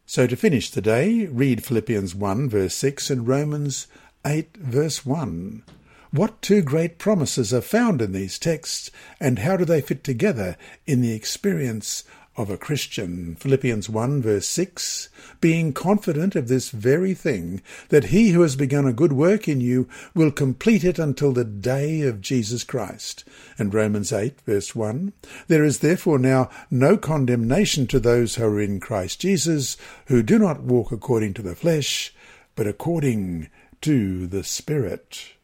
[0.07, 3.88] So to finish the day, read Philippians 1 verse 6 and Romans
[4.25, 5.65] 8 verse 1.
[6.12, 10.57] What two great promises are found in these texts, and how do they fit together
[10.87, 12.05] in the experience
[12.37, 13.35] of a Christian.
[13.37, 15.09] Philippians 1 verse 6,
[15.40, 19.61] being confident of this very thing, that he who has begun a good work in
[19.61, 23.25] you will complete it until the day of Jesus Christ.
[23.59, 25.12] And Romans 8 verse 1,
[25.49, 30.38] there is therefore now no condemnation to those who are in Christ Jesus, who do
[30.38, 32.14] not walk according to the flesh,
[32.55, 33.49] but according
[33.83, 35.35] to the Spirit.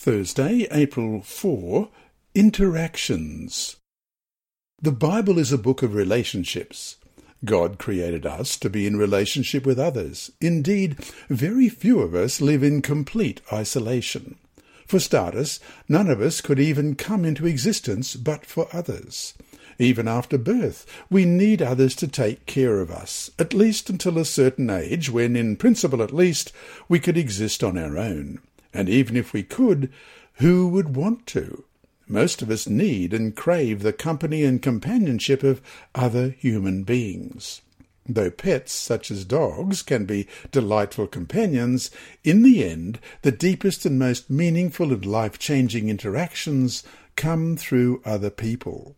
[0.00, 1.88] Thursday, April 4
[2.32, 3.74] Interactions.
[4.80, 6.98] The Bible is a book of relationships.
[7.44, 10.30] God created us to be in relationship with others.
[10.40, 14.36] Indeed, very few of us live in complete isolation.
[14.86, 15.58] For starters,
[15.88, 19.34] none of us could even come into existence but for others.
[19.80, 24.24] Even after birth, we need others to take care of us, at least until a
[24.24, 26.52] certain age when, in principle at least,
[26.88, 28.38] we could exist on our own.
[28.72, 29.92] And even if we could,
[30.34, 31.64] who would want to?
[32.06, 35.60] Most of us need and crave the company and companionship of
[35.94, 37.60] other human beings.
[38.08, 41.90] Though pets, such as dogs, can be delightful companions,
[42.24, 46.82] in the end, the deepest and most meaningful and life-changing interactions
[47.16, 48.96] come through other people.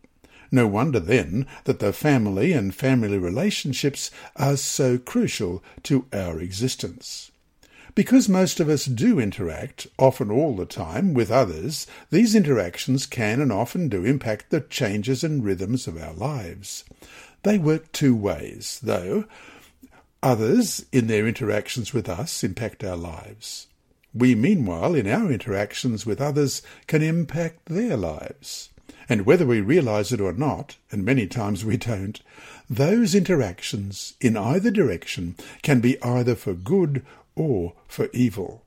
[0.49, 7.30] No wonder, then, that the family and family relationships are so crucial to our existence.
[7.93, 13.41] Because most of us do interact, often all the time, with others, these interactions can
[13.41, 16.85] and often do impact the changes and rhythms of our lives.
[17.43, 19.25] They work two ways, though.
[20.23, 23.67] Others, in their interactions with us, impact our lives.
[24.13, 28.69] We, meanwhile, in our interactions with others, can impact their lives.
[29.09, 32.21] And whether we realize it or not, and many times we don't,
[32.69, 37.05] those interactions in either direction can be either for good
[37.41, 38.63] or for evil.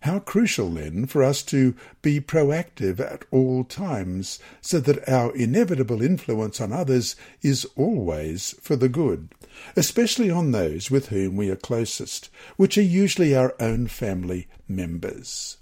[0.00, 6.02] How crucial, then, for us to be proactive at all times, so that our inevitable
[6.02, 9.30] influence on others is always for the good,
[9.74, 15.56] especially on those with whom we are closest, which are usually our own family members.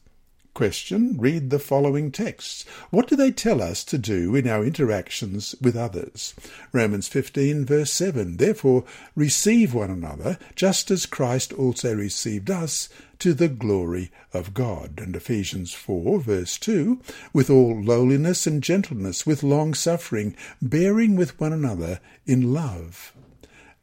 [0.55, 1.17] Question.
[1.19, 2.65] Read the following texts.
[2.91, 6.33] What do they tell us to do in our interactions with others?
[6.73, 8.37] Romans 15 verse 7.
[8.37, 8.85] Therefore
[9.17, 12.89] receive one another, just as Christ also received us,
[13.19, 15.01] to the glory of God.
[15.01, 17.01] And Ephesians 4 verse 2.
[17.33, 23.13] With all lowliness and gentleness, with long suffering, bearing with one another in love.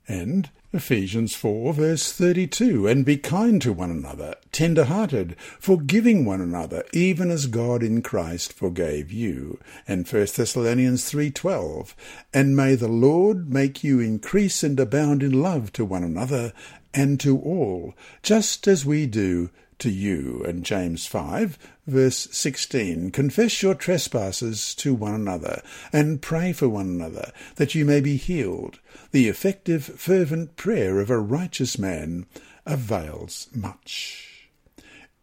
[0.07, 6.85] And Ephesians 4 verse 32, and be kind to one another, tender-hearted, forgiving one another,
[6.93, 9.59] even as God in Christ forgave you.
[9.85, 11.93] And 1 Thessalonians 3:12,
[12.33, 16.53] and may the Lord make you increase and abound in love to one another
[16.93, 17.93] and to all,
[18.23, 19.49] just as we do
[19.81, 20.43] to you.
[20.47, 25.61] And James 5, verse 16 Confess your trespasses to one another,
[25.91, 28.79] and pray for one another, that you may be healed.
[29.11, 32.25] The effective, fervent prayer of a righteous man
[32.65, 34.49] avails much.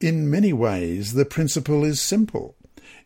[0.01, 2.55] In many ways, the principle is simple.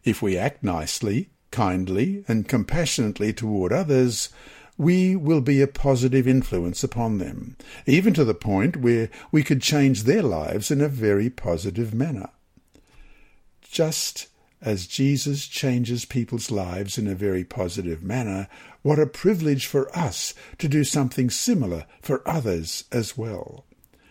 [0.05, 4.31] If we act nicely, kindly, and compassionately toward others,
[4.83, 7.57] we will be a positive influence upon them,
[7.87, 12.31] even to the point where we could change their lives in a very positive manner.
[13.63, 14.27] Just
[14.61, 18.49] as Jesus changes people's lives in a very positive manner,
[18.83, 23.65] what a privilege for us to do something similar for others as well.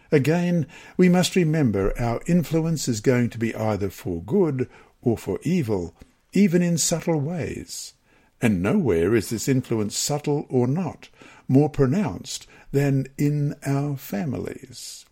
[0.09, 4.69] Again, we must remember our influence is going to be either for good
[5.01, 5.95] or for evil,
[6.31, 7.93] even in subtle ways.
[8.41, 11.09] And nowhere is this influence subtle or not,
[11.47, 15.05] more pronounced than in our families.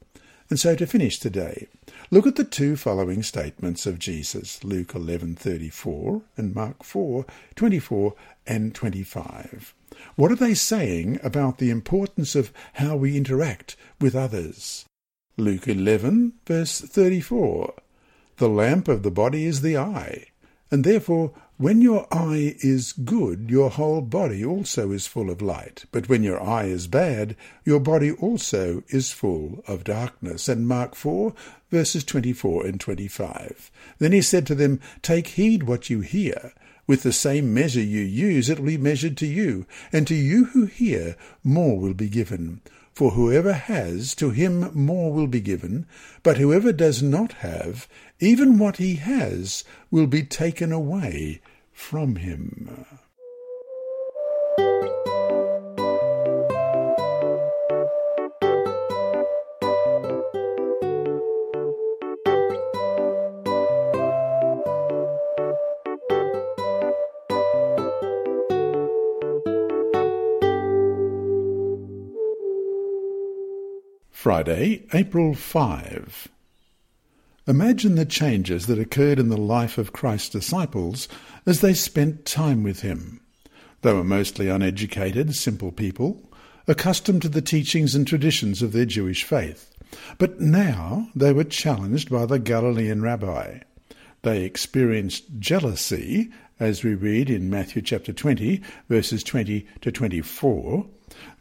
[0.49, 1.67] And so to finish today,
[2.09, 8.15] look at the two following statements of Jesus, Luke 11:34 and Mark 4:24
[8.47, 9.75] and 25.
[10.15, 14.85] What are they saying about the importance of how we interact with others?
[15.37, 17.75] Luke 11 verse 34.
[18.37, 20.27] The lamp of the body is the eye,
[20.71, 25.83] and therefore when your eye is good, your whole body also is full of light.
[25.91, 27.35] But when your eye is bad,
[27.65, 30.47] your body also is full of darkness.
[30.47, 31.33] And Mark 4,
[31.69, 33.71] verses 24 and 25.
[33.97, 36.53] Then he said to them, Take heed what you hear.
[36.87, 39.65] With the same measure you use, it will be measured to you.
[39.91, 42.61] And to you who hear, more will be given.
[42.93, 45.85] For whoever has, to him more will be given,
[46.23, 47.87] but whoever does not have,
[48.19, 51.41] even what he has will be taken away
[51.79, 52.85] from him.
[74.11, 76.27] Friday, April 5.
[77.49, 81.07] Imagine the changes that occurred in the life of Christ's disciples
[81.47, 83.21] as they spent time with him.
[83.81, 86.31] They were mostly uneducated, simple people,
[86.67, 89.73] accustomed to the teachings and traditions of their Jewish faith.
[90.19, 93.61] But now they were challenged by the Galilean rabbi.
[94.21, 96.29] They experienced jealousy,
[96.59, 100.85] as we read in Matthew chapter 20, verses 20 to 24,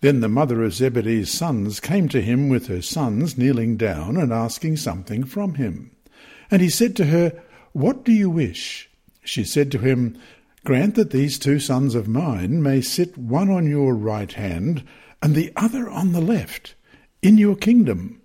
[0.00, 4.32] then the mother of Zebedee's sons came to him with her sons, kneeling down and
[4.32, 5.90] asking something from him.
[6.50, 7.42] And he said to her,
[7.72, 8.90] What do you wish?
[9.24, 10.18] She said to him,
[10.64, 14.84] Grant that these two sons of mine may sit one on your right hand
[15.22, 16.74] and the other on the left,
[17.22, 18.20] in your kingdom.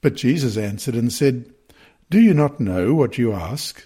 [0.00, 1.52] But Jesus answered and said,
[2.10, 3.84] Do you not know what you ask?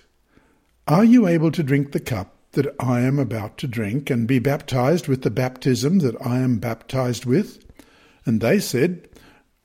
[0.87, 4.39] Are you able to drink the cup that I am about to drink, and be
[4.39, 7.65] baptized with the baptism that I am baptized with?
[8.25, 9.09] And they said,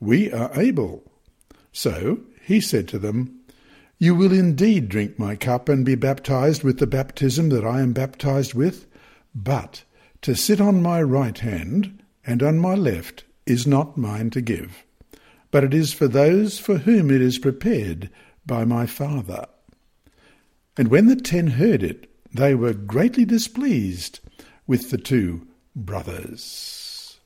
[0.00, 1.02] We are able.
[1.72, 3.40] So he said to them,
[3.98, 7.92] You will indeed drink my cup and be baptized with the baptism that I am
[7.92, 8.86] baptized with,
[9.34, 9.84] but
[10.22, 14.84] to sit on my right hand and on my left is not mine to give,
[15.50, 18.10] but it is for those for whom it is prepared
[18.46, 19.46] by my Father.
[20.76, 24.18] And when the ten heard it, they were greatly displeased
[24.66, 27.18] with the two brothers.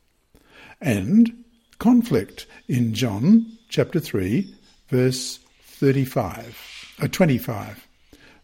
[0.81, 1.45] And
[1.79, 4.55] conflict in John chapter 3,
[4.89, 5.41] verse
[5.79, 7.87] 35, uh, 25.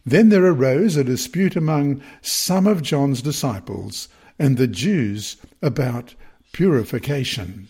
[0.05, 4.07] Then there arose a dispute among some of John's disciples
[4.39, 6.15] and the Jews about
[6.53, 7.67] purification.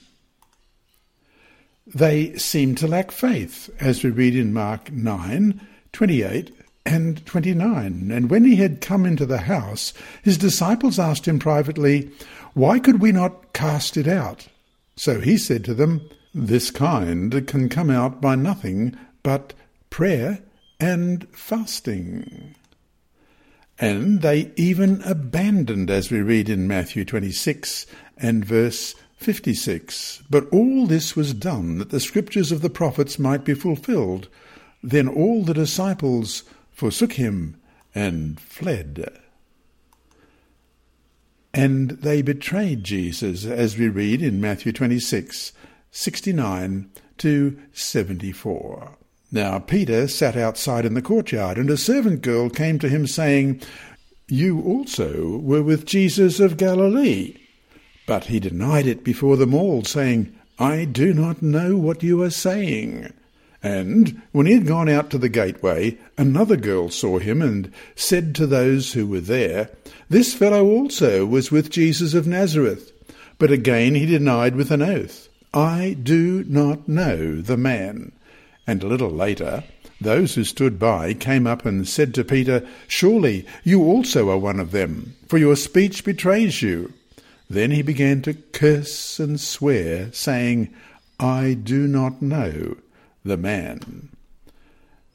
[1.87, 5.61] They seem to lack faith, as we read in Mark 9,
[5.93, 6.51] 28
[6.85, 8.11] and 29.
[8.11, 12.11] And when he had come into the house, his disciples asked him privately,
[12.53, 14.47] Why could we not cast it out?
[14.95, 18.95] So he said to them, This kind can come out by nothing
[19.25, 19.55] but
[19.89, 20.37] prayer
[20.79, 22.53] and fasting.
[23.79, 30.21] And they even abandoned, as we read in Matthew 26 and verse 56.
[30.29, 34.29] But all this was done that the scriptures of the prophets might be fulfilled.
[34.83, 37.59] Then all the disciples forsook him
[37.95, 39.09] and fled.
[41.51, 45.51] and they betrayed Jesus, as we read in Matthew 26,
[45.89, 48.97] 69 to 74.
[49.31, 53.61] Now Peter sat outside in the courtyard, and a servant girl came to him, saying,
[54.27, 57.35] You also were with Jesus of Galilee.
[58.05, 62.29] But he denied it before them all, saying, I do not know what you are
[62.29, 63.11] saying.
[63.63, 68.35] And when he had gone out to the gateway, another girl saw him and said
[68.35, 69.71] to those who were there,
[70.07, 72.91] This fellow also was with Jesus of Nazareth.
[73.39, 78.11] But again he denied with an oath, I do not know the man.
[78.67, 79.63] And a little later,
[80.01, 84.59] those who stood by came up and said to Peter, Surely you also are one
[84.59, 86.93] of them, for your speech betrays you.
[87.49, 90.73] Then he began to curse and swear, saying,
[91.19, 92.77] I do not know
[93.23, 94.09] the man.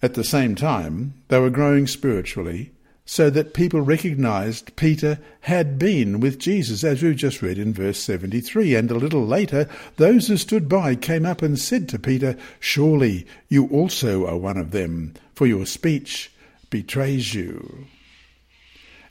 [0.03, 2.71] At the same time, they were growing spiritually,
[3.11, 7.99] so that people recognized Peter had been with Jesus, as we've just read in verse
[7.99, 8.77] 73.
[8.77, 13.27] And a little later, those who stood by came up and said to Peter, Surely
[13.49, 16.31] you also are one of them, for your speech
[16.71, 17.87] betrays you.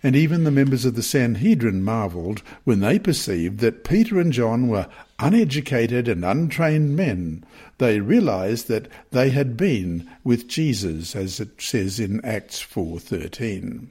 [0.01, 4.69] And even the members of the Sanhedrin marvelled when they perceived that Peter and John
[4.69, 4.87] were
[5.19, 7.43] uneducated and untrained men.
[7.79, 13.89] They realized that they had been with Jesus, as it says in Acts 4:13.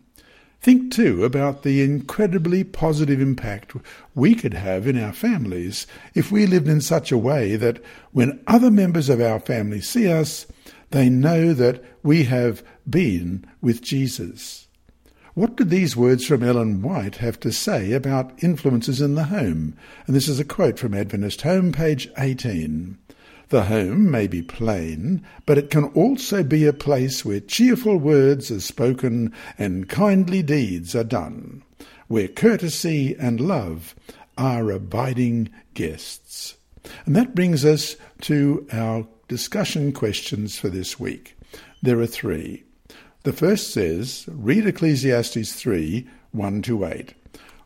[0.61, 3.75] Think too about the incredibly positive impact
[4.15, 7.83] we could have in our families if we lived in such a way that
[8.13, 10.47] when other members of our family see us,
[10.91, 14.68] they know that we have been with Jesus.
[15.39, 19.77] What do these words from Ellen White have to say about influences in the home?
[20.09, 22.99] And this is a quote from Adventist Home, page 18.
[23.51, 28.51] The home may be plain, but it can also be a place where cheerful words
[28.51, 31.63] are spoken and kindly deeds are done,
[32.09, 33.95] where courtesy and love
[34.37, 36.57] are abiding guests.
[37.07, 41.37] And that brings us to our discussion questions for this week.
[41.81, 42.65] There are three.
[43.29, 47.13] The first says, read Ecclesiastes 3 1 to 8.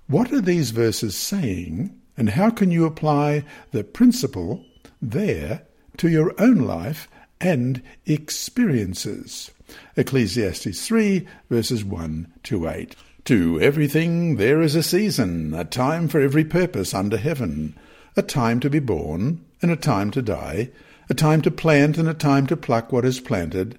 [0.08, 4.64] What are these verses saying, and how can you apply the principle
[5.00, 5.62] there
[5.98, 7.08] to your own life
[7.40, 9.52] and experiences?
[9.96, 12.96] Ecclesiastes 3 verses 1 to 8.
[13.26, 17.78] To everything there is a season, a time for every purpose under heaven,
[18.16, 20.70] a time to be born, and a time to die,
[21.08, 23.78] a time to plant and a time to pluck what is planted,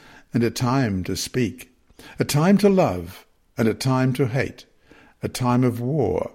[0.33, 1.71] and a time to speak,
[2.19, 3.25] a time to love
[3.57, 4.65] and a time to hate,
[5.21, 6.31] a time of war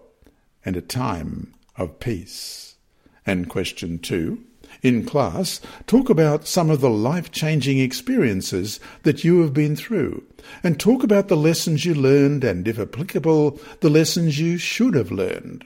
[0.65, 2.77] and a time of peace.
[3.25, 4.45] And question two.
[4.83, 10.23] In class, talk about some of the life changing experiences that you have been through,
[10.63, 15.11] and talk about the lessons you learned and, if applicable, the lessons you should have
[15.11, 15.65] learned.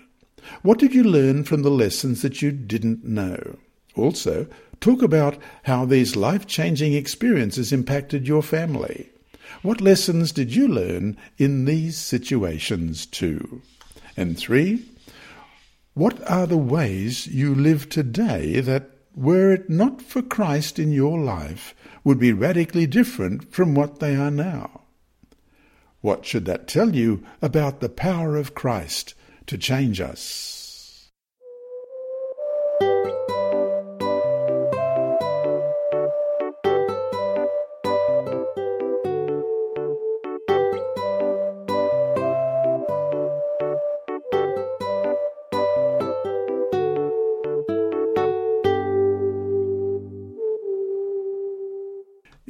[0.63, 3.59] What did you learn from the lessons that you didn't know?
[3.97, 4.47] Also,
[4.81, 9.11] talk about how these life changing experiences impacted your family.
[9.63, 13.63] What lessons did you learn in these situations too?
[14.17, 14.87] And three,
[15.95, 21.19] what are the ways you live today that, were it not for Christ in your
[21.19, 21.75] life,
[22.05, 24.83] would be radically different from what they are now?
[26.01, 29.15] What should that tell you about the power of Christ
[29.47, 30.60] to change us?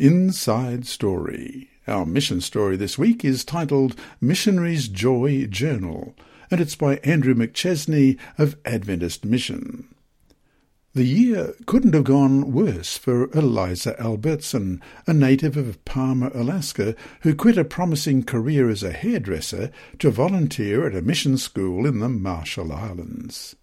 [0.00, 1.68] Inside Story.
[1.86, 6.14] Our mission story this week is titled Missionary's Joy Journal,
[6.50, 9.94] and it's by Andrew McChesney of Adventist Mission.
[10.94, 17.34] The year couldn't have gone worse for Eliza Albertson, a native of Palmer, Alaska, who
[17.34, 22.08] quit a promising career as a hairdresser to volunteer at a mission school in the
[22.08, 23.54] Marshall Islands.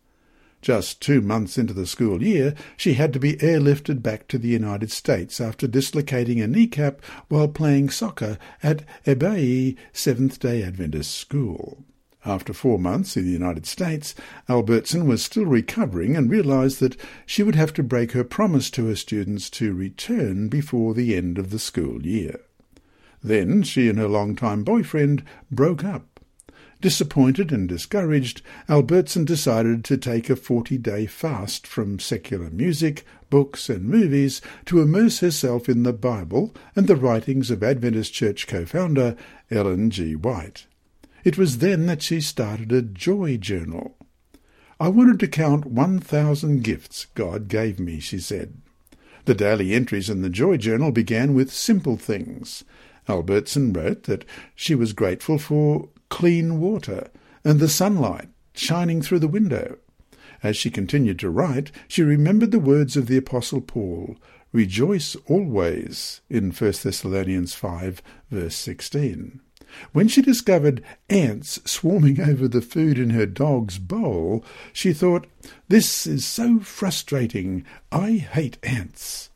[0.62, 4.48] Just two months into the school year, she had to be airlifted back to the
[4.48, 11.86] United States after dislocating a kneecap while playing soccer at Ebeye Seventh day Adventist School.
[12.26, 14.14] After four months in the United States,
[14.50, 18.88] Albertson was still recovering and realized that she would have to break her promise to
[18.88, 22.42] her students to return before the end of the school year.
[23.24, 26.17] Then she and her long-time boyfriend broke up.
[26.80, 33.86] Disappointed and discouraged, Albertson decided to take a 40-day fast from secular music, books and
[33.86, 39.16] movies to immerse herself in the Bible and the writings of Adventist Church co-founder
[39.50, 40.16] Ellen G.
[40.16, 40.68] White.
[41.24, 43.98] It was then that she started a joy journal.
[44.80, 48.54] I wanted to count 1,000 gifts God gave me, she said.
[49.26, 52.64] The daily entries in the Joy Journal began with simple things.
[53.10, 54.24] Albertson wrote that
[54.56, 57.10] she was grateful for clean water
[57.44, 59.78] and the sunlight shining through the window.
[60.44, 64.18] As she continued to write, she remembered the words of the Apostle Paul,
[64.52, 69.42] Rejoice always, in 1 Thessalonians 5, verse 16.
[69.92, 75.28] When she discovered ants swarming over the food in her dog's bowl, she thought,
[75.68, 77.66] This is so frustrating.
[77.92, 79.30] I hate ants.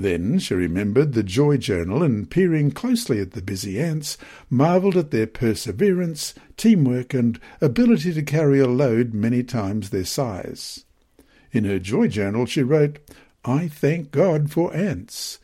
[0.00, 4.16] Then she remembered the Joy Journal and, peering closely at the busy ants,
[4.48, 10.86] marvelled at their perseverance, teamwork, and ability to carry a load many times their size.
[11.52, 12.98] In her Joy Journal she wrote,
[13.44, 15.38] I thank God for ants.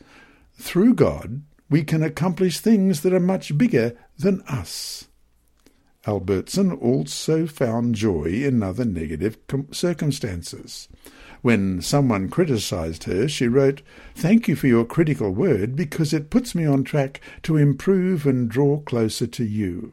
[0.54, 5.06] Through God, we can accomplish things that are much bigger than us.
[6.06, 9.36] Albertson also found joy in other negative
[9.72, 10.88] circumstances.
[11.42, 13.82] When someone criticized her, she wrote,
[14.14, 18.48] Thank you for your critical word because it puts me on track to improve and
[18.48, 19.92] draw closer to you.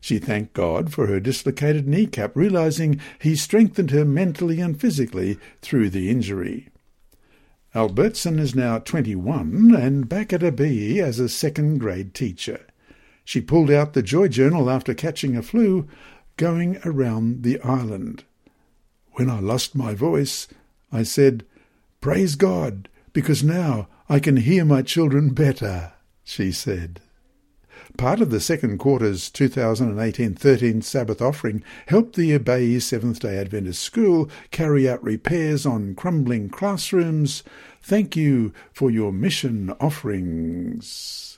[0.00, 5.90] She thanked God for her dislocated kneecap, realizing he strengthened her mentally and physically through
[5.90, 6.68] the injury.
[7.74, 12.66] Albertson is now 21 and back at Ebeye as a second grade teacher.
[13.24, 15.86] She pulled out the Joy Journal after catching a flu,
[16.36, 18.24] going around the island.
[19.14, 20.48] When I lost my voice,
[20.90, 21.44] I said,
[22.00, 25.92] Praise God, because now I can hear my children better,
[26.24, 27.00] she said.
[27.98, 34.88] Part of the second quarter's 2018-13 Sabbath offering helped the Ebeye Seventh-day Adventist School carry
[34.88, 37.42] out repairs on crumbling classrooms.
[37.82, 41.31] Thank you for your mission offerings.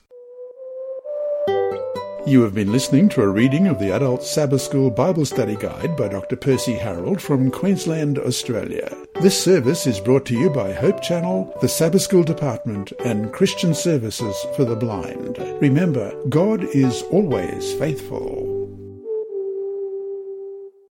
[2.27, 5.95] You have been listening to a reading of the Adult Sabbath School Bible Study Guide
[5.95, 6.35] by Dr.
[6.35, 8.91] Percy Harold from Queensland, Australia.
[9.21, 13.75] This service is brought to you by Hope Channel, the Sabbath School Department, and Christian
[13.75, 15.37] Services for the Blind.
[15.61, 18.54] Remember, God is always faithful.